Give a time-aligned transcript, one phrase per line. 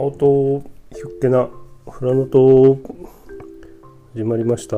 [0.00, 0.60] 青と
[0.94, 1.48] ひょっけな
[1.90, 2.78] フラノと
[4.14, 4.76] 始まりました。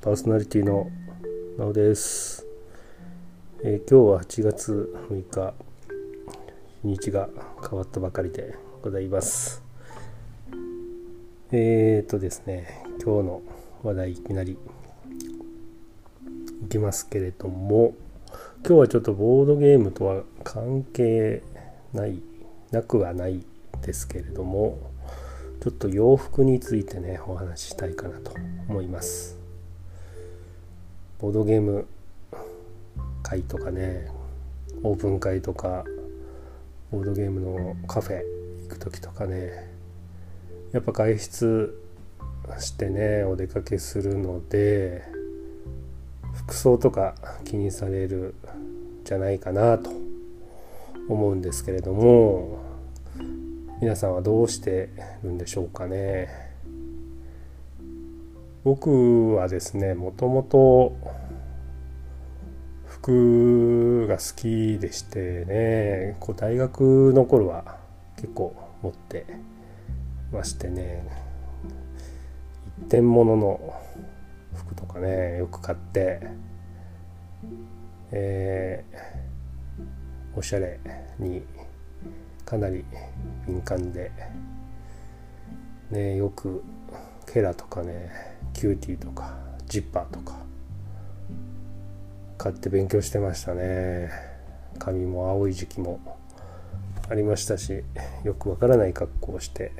[0.00, 0.90] パーソナリティの
[1.58, 2.46] なおです、
[3.62, 5.52] えー今日は8月6日。
[6.82, 7.28] 日にちが
[7.60, 9.62] 変わったばかりでございます。
[11.52, 13.42] えーとですね今日の
[13.82, 14.56] 話題いきなり。
[16.62, 17.92] いきますけれども
[18.66, 21.42] 今日はちょっとボードゲームとは関係
[21.92, 22.22] ない
[22.70, 23.44] なくはない
[23.82, 24.78] ですけれども
[25.60, 28.32] ちょっと洋服についてねお話ししたいかなと
[28.68, 29.38] 思います。
[31.18, 31.86] ボードゲーム
[33.22, 34.08] 会とかね
[34.84, 35.84] オープン会とか
[36.92, 38.22] ボードゲームのカフェ
[38.62, 39.68] 行く時とかね
[40.72, 41.74] やっぱ外出
[42.60, 45.04] してねお出かけするので
[46.34, 48.34] 服装とか気にされる
[49.04, 49.90] じゃないかなと
[51.08, 52.58] 思うんですけれども
[53.80, 54.90] 皆さんはどうして
[55.22, 56.28] るんでしょうかね。
[58.64, 60.96] 僕はですねもともと
[62.86, 67.78] 服が好きでしてねこう大学の頃は
[68.16, 69.26] 結構持って
[70.32, 71.08] ましてね
[72.80, 73.74] 一点物の
[74.54, 76.20] 服とかねよく買って
[78.10, 80.80] えーおしゃれ
[81.18, 81.42] に
[82.48, 82.82] かなり
[83.46, 84.10] 敏感で
[85.90, 86.64] ねよく
[87.30, 88.10] KERA とかね
[88.54, 90.34] CUTiE とか Zipper とか
[92.38, 94.08] 買って勉強してましたね。
[94.78, 96.00] 髪も青い時期も
[97.10, 97.82] ありましたし
[98.24, 99.72] よくわからない格好をして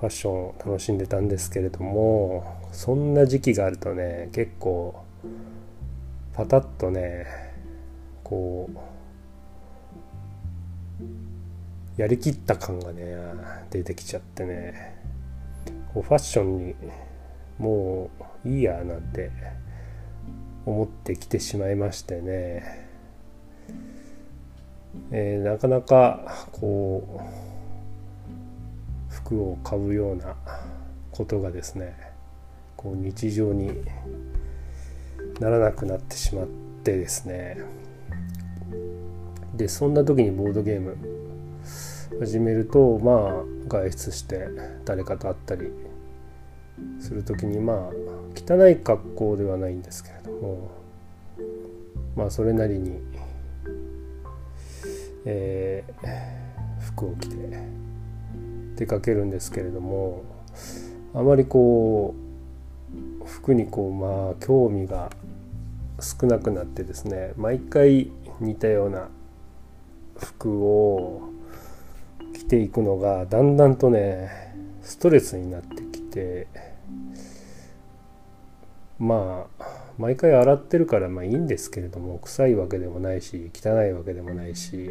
[0.00, 5.04] ファッションを楽しんでたんですけれどもそんな時期があるとね結構
[6.32, 7.26] パタッとね
[8.24, 8.95] こう
[11.96, 13.16] やりきった感がね
[13.70, 14.96] 出てきちゃってね。
[15.94, 16.74] こうファッションに
[17.58, 18.10] も
[18.44, 19.30] ういいやなんて
[20.66, 22.86] 思ってきてしまいましてね、
[25.10, 27.20] えーなかなかこ
[29.10, 30.36] う服を買うような
[31.12, 31.96] ことがですね
[32.76, 33.70] こう日常に
[35.40, 36.46] ならなくなってしまっ
[36.84, 37.58] てですね。
[39.54, 41.15] でそんな時にボードゲーム
[42.20, 44.48] 始めるとまあ外出して
[44.84, 45.70] 誰かと会ったり
[47.00, 47.90] する時にまあ
[48.34, 50.70] 汚い格好ではないんですけれども
[52.14, 52.98] まあそれなりに、
[55.24, 56.46] えー
[56.96, 57.36] 服を着て
[58.76, 60.24] 出かけるんですけれども
[61.14, 62.14] あまりこ
[63.22, 65.10] う服にこうまあ興味が
[66.00, 69.08] 少なくなってですね毎回似たような
[70.16, 71.30] 服を
[72.46, 74.30] 着ていくのがだんだんとね
[74.82, 76.46] ストレスになってきて
[79.00, 79.64] まあ
[79.98, 84.90] 毎回洗ってるからまあいいんですけれども臭いわけでもないし汚いわけでもないし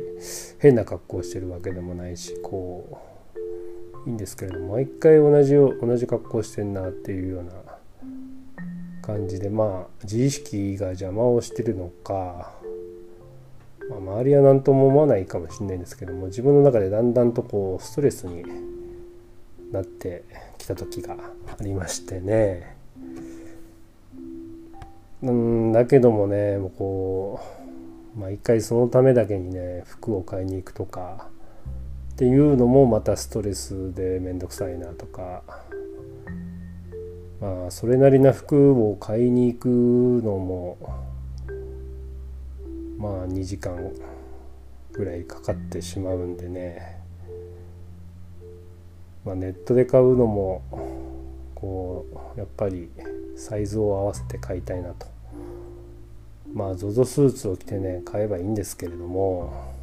[0.60, 3.02] 変な格好してるわけでもないしこ
[4.06, 7.52] ういいんですけれども毎回同じよ同じ格好してんなっていうような
[9.02, 12.55] 感じでまあ自意識が邪魔をしてるのか、
[13.90, 18.44] まあ、周りは何とも思わないかもしれないんですけども自分の中でだんだんとこうストレスに
[19.72, 20.24] なって
[20.58, 21.16] きた時が
[21.48, 22.76] ありましてね。
[25.22, 27.40] うんだけどもねもうこ
[28.16, 31.30] う毎回そのためだけにね服を買いに行くとか
[32.14, 35.44] っていうのもまたストレスで面倒くさいなとか。
[37.42, 40.78] まあそれなりな服を買いに行くのも
[42.98, 43.92] まあ2時間
[44.92, 47.02] ぐらいかかってしまうんでね。
[49.26, 50.62] まあネットで買うのも
[51.56, 52.06] こ
[52.36, 52.90] うやっぱり
[53.36, 55.08] サイズを合わせて買いたいなと。
[56.54, 59.74] まあ ZOZO スーツを着てね買えばいいんですけれども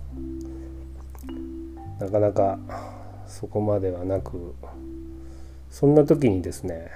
[2.01, 2.59] なかなか
[3.27, 4.55] そこまではなく
[5.71, 6.91] そんな時にですね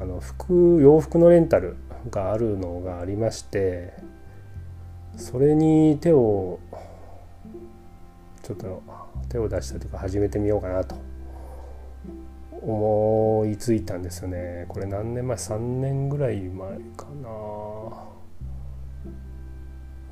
[0.00, 1.76] あの服洋服のレンタル
[2.10, 3.92] があるのがありまして
[5.16, 6.58] それに手を
[8.42, 8.82] ちょっと
[9.28, 10.96] 手を出したというか始めてみようかなと。
[12.62, 14.66] 思いついたんですよね。
[14.68, 17.30] これ何年前？3年ぐらい前かな。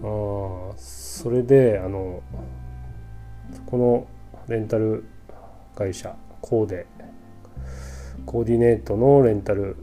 [0.00, 2.22] あそれであの
[3.66, 4.06] この
[4.48, 5.04] レンタル
[5.74, 6.86] 会社コーデ
[8.24, 9.76] コーディネートのレンタル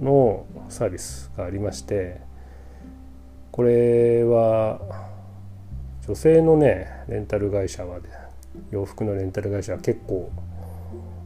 [0.00, 2.20] のサービスがありまして
[3.52, 4.80] これは
[6.06, 7.98] 女性のねレンタル会社は
[8.70, 10.32] 洋服のレンタル会社は結構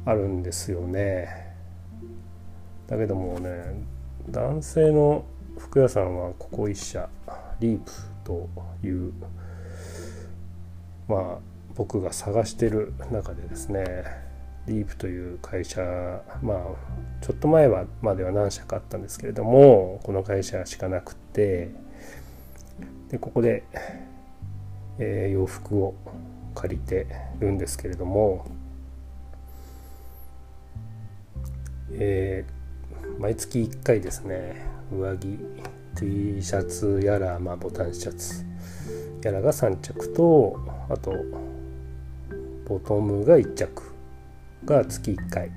[0.04, 1.28] あるんですよね。
[2.88, 3.84] だけどもね
[4.28, 5.24] 男性の
[5.56, 7.08] 服屋さんはここ1社
[7.60, 7.92] リープ
[8.24, 8.48] と
[8.84, 9.12] いう
[11.08, 11.38] まあ
[11.76, 14.04] 僕が探してる中でですね
[14.66, 15.80] リープという会社
[16.42, 16.58] まあ
[17.24, 21.70] ちょっと前はまでは何社かあったんですけれどもこの会社しかなくって
[23.10, 23.62] でここで、
[24.98, 25.94] えー、洋服を
[26.54, 27.06] 借りて
[27.38, 28.46] るんですけれども、
[31.92, 35.38] えー、毎月1回ですね上着
[35.96, 38.44] T シャツやら、まあ、ボタンシャツ
[39.22, 41.14] やらが3着とあと
[42.66, 43.82] ボトムが1着
[44.64, 45.50] が月1回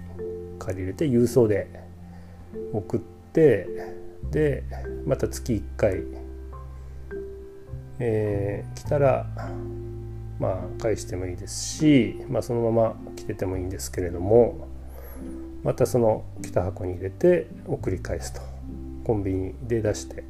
[0.59, 1.67] 借りれて郵送で
[2.73, 2.99] 送っ
[3.33, 3.67] て
[4.31, 4.63] で
[5.05, 6.03] また月1回、
[7.99, 9.27] えー、来たら
[10.39, 14.67] まあ返してもいいですし、まあ、そのまま着ててもいいんですけれども
[15.63, 18.41] またその来た箱に入れて送り返すと。
[19.09, 20.23] コンビニで出して。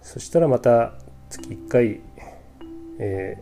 [0.00, 0.94] そしたらまた
[1.30, 2.00] 月1回、
[2.98, 3.38] え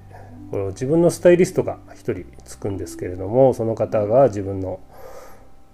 [0.49, 4.81] ー、これ自分のスタイリストが1人つくんですけれどもその方が自分の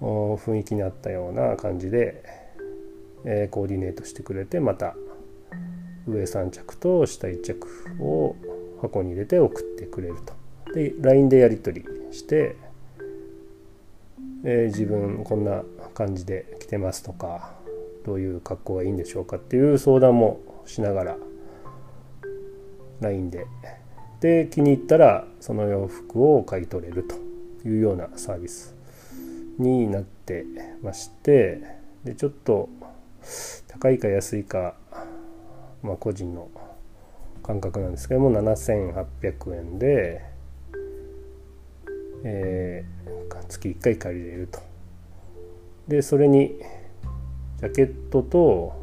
[0.00, 2.22] 雰囲気に合ったような感じで、
[3.25, 4.94] えー、コーディネートしてくれてまた
[6.06, 7.68] 上3着と下1着
[8.00, 8.36] を
[8.80, 10.34] 箱に入れて送ってくれると。
[10.72, 12.56] で LINE でやり取りして、
[14.44, 15.62] えー、自分こんな
[15.94, 17.54] 感じで着てますとか
[18.04, 21.16] どういう格好がいいんでしょうかっていう相談もしながら
[23.00, 23.46] LINE で
[24.20, 27.16] で気に入ったらその洋服を買い取れると
[27.68, 28.74] いうようなサービス
[29.58, 30.44] になって
[30.82, 31.62] まして
[32.04, 32.68] でちょっと
[33.68, 34.74] 高いか安いか、
[35.86, 36.50] まあ、個人の
[37.42, 40.22] 感覚なんですけども7800円で、
[42.24, 44.58] えー、月1回借りれると。
[45.88, 46.58] でそれに
[47.58, 48.74] ジャケットと、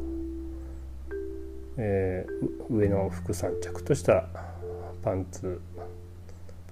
[1.76, 4.26] えー、上の服3着とした
[5.02, 5.60] パンツ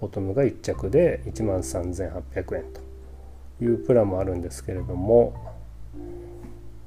[0.00, 5.54] ボトムが1着で1万3800円というプランもあるんですけれども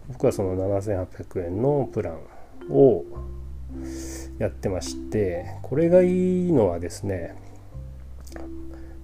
[0.07, 3.03] 僕はその7800円のプランを
[4.39, 7.35] やってましてこれがいいのはですね、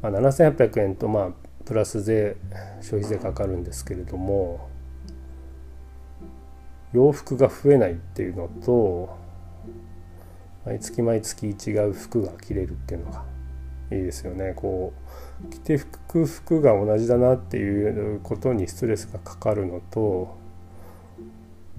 [0.02, 1.30] まあ、7800円とまあ
[1.66, 2.36] プラス税
[2.82, 4.70] 消費税かかるんですけれども
[6.94, 9.16] 洋服が増えないっていうのと
[10.66, 13.24] 毎月毎月違う服が着れるっていうのが
[13.92, 14.54] いいですよね。
[14.56, 14.94] こ
[15.46, 20.38] う着て服服が同じだなっていうことにストレスがかかるのと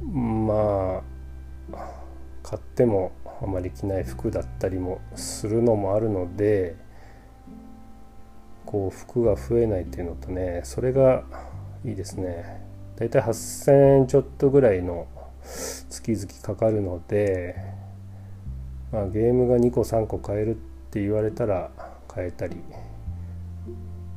[0.02, 1.11] まあ
[2.52, 3.12] 買っても
[3.42, 6.76] あまり着ない服だったりもするのもあるので
[8.66, 11.22] こう服が増えないっていうのとねそれが
[11.82, 12.62] いいですね。
[12.96, 15.06] だいたい8000円ちょっとぐらいの
[15.88, 17.56] 月々かかるので、
[18.92, 20.54] まあ、ゲームが2個3個買えるっ
[20.90, 21.70] て言われたら
[22.06, 22.58] 買えたり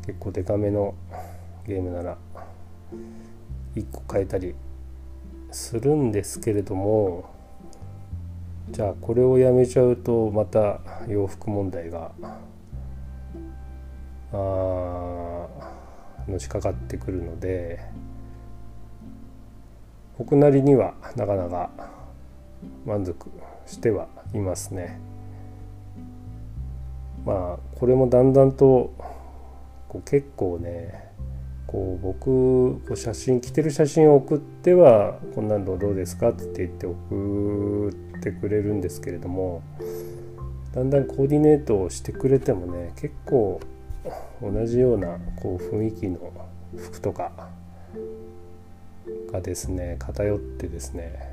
[0.05, 0.93] 結構デカめの
[1.65, 2.17] ゲームなら
[3.75, 4.55] 1個買えたり
[5.51, 7.33] するんですけれども
[8.71, 12.11] じゃあこれをやめちゃうとまた洋服問題が
[14.33, 14.35] あ
[16.27, 17.79] のしかかってくるので
[20.17, 21.69] 僕なりにはなかなか
[22.85, 23.29] 満足
[23.65, 24.99] してはいますね。
[27.25, 28.93] まあこれもだんだんと
[29.89, 31.11] こう結構ね
[31.67, 39.61] こう僕こう写真着てる写真を送っては「こんなのどうですか?」って言って送っててくれるんですけれども
[40.73, 43.61] だんだんコーディネートをしてくれてもね結構
[44.41, 46.19] 同じようなこう雰囲気の
[46.75, 47.31] 服とか
[49.31, 51.31] がですね偏ってですね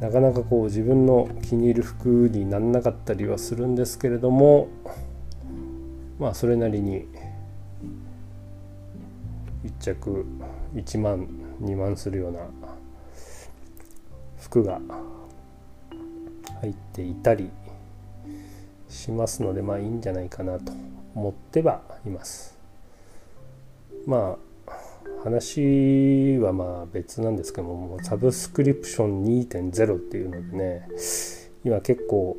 [0.00, 4.68] なかなかこう自分の気に入る服になんなかったりはするんですけれども
[6.20, 7.08] まあそれなりに
[9.64, 10.26] 1着
[10.74, 11.28] 1万
[11.60, 12.40] 2万するような
[14.50, 14.80] 服が
[16.60, 17.50] 入っていたり
[18.88, 20.72] しますのでまあいいんじゃないかなと
[21.14, 22.56] 思ってはいます。
[24.06, 24.48] まあ
[25.24, 30.88] 話はまあ別なんですけどもサブスクリプション2.0っていうのでね
[31.64, 32.36] 今結構、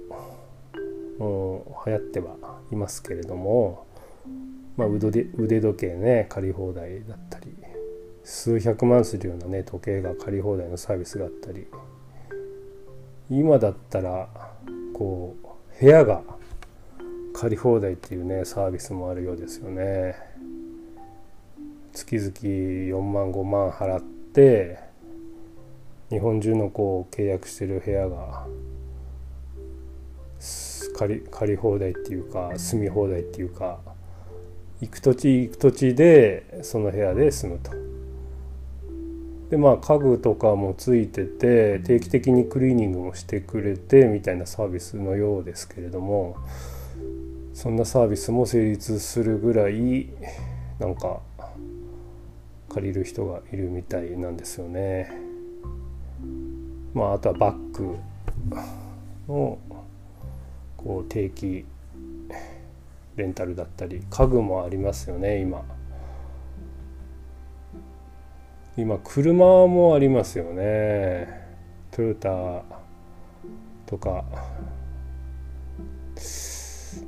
[1.20, 2.36] うん、流行っては
[2.72, 3.86] いますけれども、
[4.78, 5.25] まあ、腕
[5.62, 7.48] 時計ね借り放題だったり
[8.24, 11.68] 数百万するようなね時計が借り放題のサービスがあったり
[13.29, 14.27] 今だったら
[14.93, 16.21] こう部屋が
[17.33, 20.15] 借り放題っていうねサービスもあるようですよね
[21.93, 24.79] 月々4万5万払って
[26.09, 28.48] 日本中のこう契約してる部屋が
[30.98, 33.79] 借り借り放題っていうか住み放題っていうか
[34.81, 37.99] 行く土地行く土地でその部屋で住むと。
[39.50, 46.38] でまあ家具とかもついてて定期的にクリーニングもしてくれてみたいなサービスのようですけれども
[47.53, 50.10] そんなサービスも成立するぐらい
[50.79, 51.20] なんか
[52.70, 55.12] 借りる人がいるみたいなんですよね。
[56.94, 57.98] まああとはバッグ
[59.27, 59.58] の
[60.77, 61.65] こう定期
[63.15, 65.63] レンタルだったり家具もありますよね今
[68.79, 71.27] 今車もありますよね。
[71.91, 72.63] トヨタ
[73.86, 74.24] とか。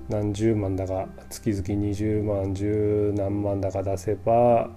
[0.10, 4.70] 何十万だか月々20万十何万だか出せば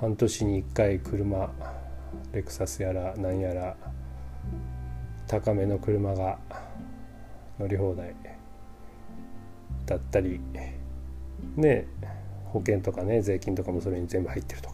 [0.00, 1.50] 半年に1回車
[2.32, 3.76] レクサスやら何やら
[5.28, 6.38] 高めの車が
[7.60, 8.14] 乗り放題。
[9.86, 10.40] だったり
[11.56, 11.86] ね
[12.46, 14.71] 保険とかね税金とかもそれに全部入ってると、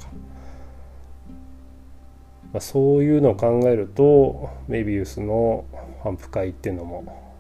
[2.53, 5.65] まあ、そういうのを考えるとメビウスの
[6.03, 7.35] 反復会っていうのも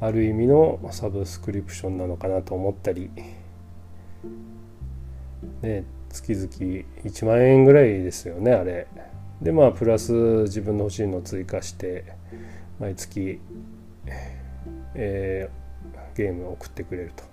[0.00, 3.10] ある意味のサブスクリプションなのかなと思ったり
[5.60, 6.46] ね月々
[7.04, 8.86] 1万円ぐらいですよねあれ。
[9.40, 12.04] でまあプラス自分の欲しいのを追加して
[12.78, 13.40] 毎月
[14.94, 17.31] えー、ゲームを送ってくれると。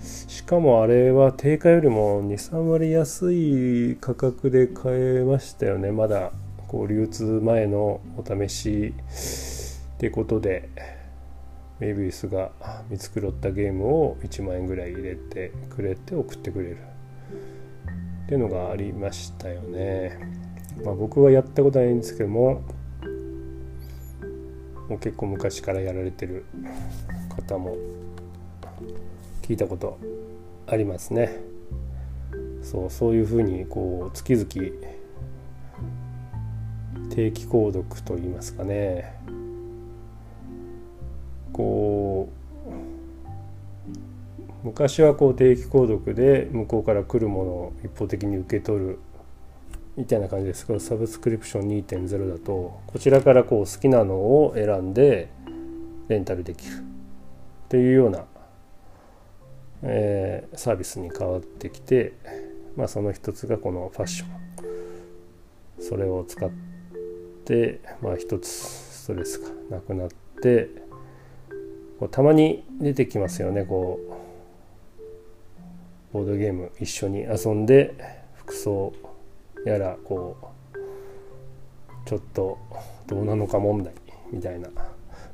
[0.00, 6.32] しかもあれは定価よりも23割安い価格で買えましたよねまだ
[6.68, 8.94] こう流通前のお試し
[9.96, 10.68] ってことで
[11.80, 12.50] メビウスが
[12.90, 16.78] 見繕ったゲームを1万円ぐらい入れてくれて送ってくれる
[18.24, 20.18] っていうのがありましたよね。
[20.84, 22.62] まあ、僕はやったことないんですけども
[24.88, 26.44] もう結構昔からやられてる
[27.34, 27.76] 方も
[29.48, 29.98] 聞いたこと
[30.66, 31.40] ありますね。
[32.62, 34.46] そうそういうふうにこう月々
[37.14, 39.14] 定期購読といいますかね
[41.52, 42.28] こ
[44.62, 48.98] う昔はこう定期購読で向こうから来るものを一方的に受け取る
[49.96, 55.30] みたいな感じですけどサブスクリプション2.0だとこちらからこう好きなのを選んで
[56.08, 56.76] レンタルできるっ
[57.68, 58.24] ていうような、
[59.82, 62.14] えー、サービスに変わってきて、
[62.76, 64.38] まあ、その一つがこのファッション。
[65.80, 66.50] それを使っ
[67.44, 70.08] て、まあ、一つストレスがなくなっ
[70.42, 70.68] て
[71.98, 73.64] こうたまに出てきますよね。
[73.64, 74.00] こ
[76.12, 77.94] うボードゲーム一緒に遊んで
[78.34, 78.92] 服装
[79.64, 82.58] やらこうちょっと
[83.06, 83.92] どうなのか問題
[84.32, 84.84] みたいな、ま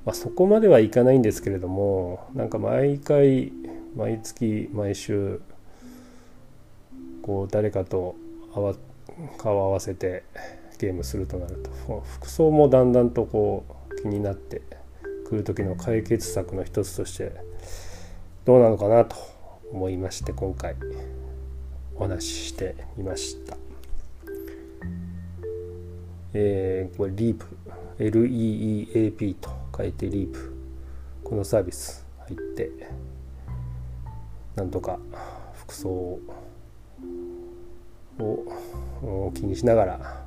[0.07, 3.53] あ、そこまではいかないんですけれどもなんか毎回
[3.97, 5.41] 毎月毎週
[7.23, 8.17] こう誰かと
[9.39, 10.25] 顔を合わせて
[10.79, 14.63] ゲームするとなると服装もだんだんとこう気になって
[15.29, 17.33] くる時の解決策の一つとして
[18.45, 19.17] どうなのかなと
[19.73, 20.77] 思いまして今回
[21.97, 23.57] お話ししてみました。
[26.37, 27.47] えー、これリープ
[27.99, 30.53] LEEAP と書いてリープ
[31.23, 32.71] このサービス入って
[34.57, 34.99] なんとか
[35.55, 35.89] 服装
[38.19, 40.25] を気にしながら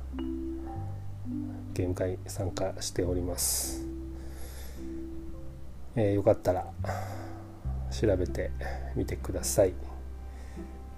[1.74, 3.86] ゲーム会参加しております、
[5.96, 6.66] えー、よかったら
[7.90, 8.50] 調べて
[8.96, 9.72] みてください。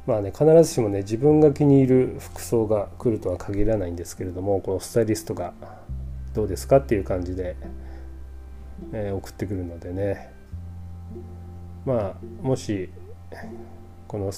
[0.06, 5.52] まあね必ずしもね自分が気に入る服装が来るとは限らないんですけれどもこのスタイリストが
[6.34, 7.56] どうですかっていう感じで、
[8.92, 10.32] えー、送ってくるのでね。
[11.84, 12.90] まあもし
[14.08, 14.32] この、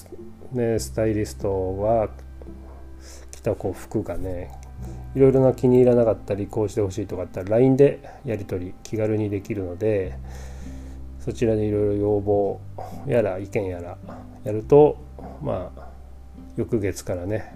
[0.52, 2.10] ね、スタイリストは
[3.30, 4.50] 着たこう服がね
[5.14, 10.18] いろいろな気に入らなかったりこうしてほしいとかあったら LINE でやり取り気軽にできるので
[11.20, 12.60] そちらでいろいろ要望
[13.06, 13.96] やら意見やら
[14.44, 14.98] やると
[15.42, 15.88] まあ
[16.56, 17.54] 翌月からね、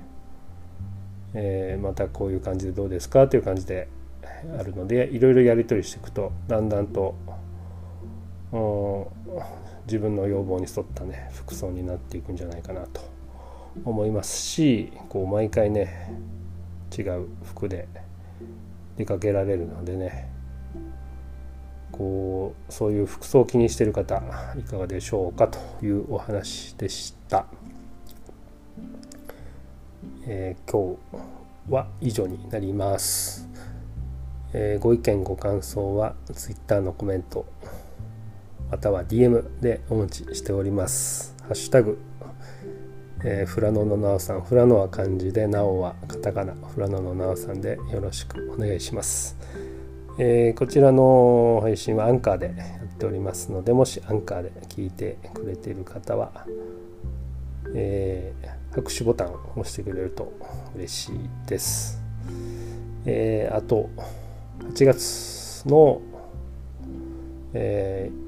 [1.35, 3.89] えー、またこういう感じでどうですかという感じで
[4.59, 7.15] あるのでいろいろやり取りしていくとだんだんと
[9.87, 13.01] 自分の要望に沿ったね服装になっていくんじゃないかなと
[13.85, 16.13] 思いますしこう毎回ね
[16.97, 17.89] 違う服で
[18.97, 20.31] 出かけられるのでね
[21.93, 24.23] こうそういう服装を気にしている方
[24.59, 27.47] いかがでしょうかというお話でした。
[30.27, 30.97] えー、今
[31.69, 33.49] 日は以上になります。
[34.53, 37.47] えー、ご意見ご感想は Twitter のコメント
[38.71, 41.37] または DM でお待ちしております。
[41.43, 41.99] ハッシュタグ、
[43.25, 49.37] えー、フラノのなおさん、フラノは漢字で、なおはカタカナ、フラノのなおさんでよろしくお願いします。
[50.19, 56.45] えー、こちらの配信はアンカーでやっておりますので、もしアンカーで聞いてくれている方は、
[57.73, 60.33] えー、拍手ボタンを押してくれると
[60.75, 62.03] 嬉しいです。
[63.05, 63.91] えー、あと、
[64.59, 66.01] 8月の、
[67.55, 68.26] えー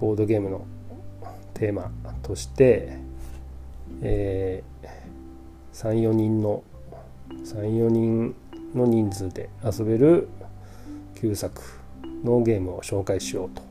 [0.00, 0.66] ボードゲームの
[1.54, 1.90] テーマ
[2.22, 2.98] として、
[4.02, 4.88] えー、
[5.72, 6.62] 34人の
[7.30, 8.34] 34人
[8.74, 10.28] の人数で遊べる
[11.14, 11.60] 旧作
[12.24, 13.62] のゲームを紹介しようと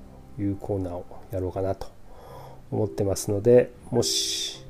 [0.42, 1.88] いうコーナーをやろうかなと
[2.72, 4.66] 思ってますのでもし、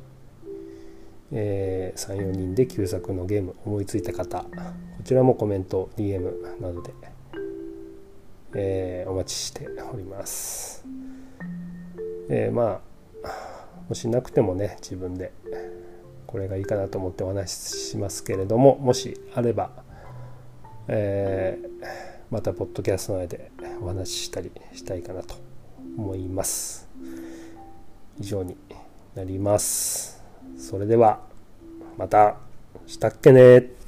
[1.32, 4.48] えー、34人で旧作のゲーム思いついた方こ
[5.04, 6.94] ちらもコメント DM などで、
[8.54, 11.09] えー、お待ちしております。
[12.30, 12.82] えー、ま
[13.24, 13.30] あ
[13.90, 15.34] もしなくてもね自分で
[16.28, 19.72] これがいいかなと思ってお話ししますけれどももしあれば、
[20.88, 21.86] えー、
[22.30, 25.36] またポッドキャスト内でお話ししたりしたいかなと
[25.98, 26.88] 思います。
[28.20, 28.56] 以上に
[29.16, 30.24] なります。
[30.58, 31.22] それでは
[31.98, 32.38] また。
[32.90, 33.79] したっけね。